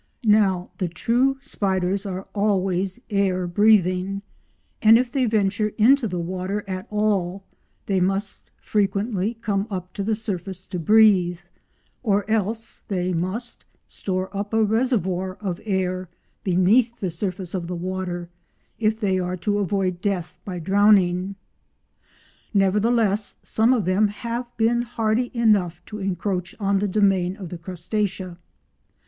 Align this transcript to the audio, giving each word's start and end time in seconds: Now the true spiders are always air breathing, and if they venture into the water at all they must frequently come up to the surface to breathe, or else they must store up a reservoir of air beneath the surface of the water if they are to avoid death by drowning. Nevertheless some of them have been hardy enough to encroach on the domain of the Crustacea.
Now 0.23 0.71
the 0.79 0.87
true 0.87 1.37
spiders 1.41 2.07
are 2.07 2.27
always 2.33 3.01
air 3.11 3.45
breathing, 3.45 4.23
and 4.81 4.97
if 4.97 5.11
they 5.11 5.25
venture 5.25 5.73
into 5.77 6.07
the 6.07 6.17
water 6.17 6.63
at 6.67 6.87
all 6.89 7.45
they 7.85 7.99
must 7.99 8.49
frequently 8.59 9.35
come 9.35 9.67
up 9.69 9.93
to 9.93 10.01
the 10.01 10.15
surface 10.15 10.65
to 10.65 10.79
breathe, 10.79 11.37
or 12.01 12.27
else 12.27 12.81
they 12.87 13.13
must 13.13 13.63
store 13.87 14.35
up 14.35 14.55
a 14.55 14.63
reservoir 14.63 15.37
of 15.39 15.61
air 15.65 16.09
beneath 16.43 16.99
the 16.99 17.11
surface 17.11 17.53
of 17.53 17.67
the 17.67 17.75
water 17.75 18.31
if 18.79 18.99
they 18.99 19.19
are 19.19 19.37
to 19.37 19.59
avoid 19.59 20.01
death 20.01 20.35
by 20.43 20.57
drowning. 20.57 21.35
Nevertheless 22.55 23.37
some 23.43 23.71
of 23.71 23.85
them 23.85 24.07
have 24.07 24.47
been 24.57 24.81
hardy 24.81 25.29
enough 25.37 25.79
to 25.85 25.99
encroach 25.99 26.55
on 26.59 26.79
the 26.79 26.87
domain 26.87 27.37
of 27.37 27.49
the 27.49 27.59
Crustacea. 27.59 28.39